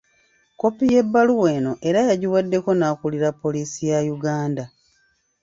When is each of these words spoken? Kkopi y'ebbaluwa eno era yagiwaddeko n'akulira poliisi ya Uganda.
Kkopi 0.53 0.85
y'ebbaluwa 0.93 1.47
eno 1.57 1.71
era 1.87 1.99
yagiwaddeko 2.09 2.69
n'akulira 2.75 3.29
poliisi 3.41 3.81
ya 3.91 3.99
Uganda. 4.15 4.63